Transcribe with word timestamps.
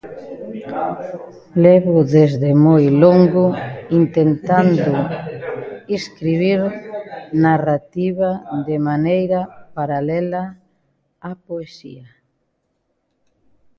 Levo 1.65 1.97
desde 2.15 2.49
moi 2.65 2.85
longo 3.03 3.45
intentando 4.01 4.93
escribir 5.97 6.59
narrativa 7.45 8.29
de 8.67 8.77
maneira 8.89 9.39
paralela 9.77 10.43
á 11.29 11.31
poesía. 11.47 12.07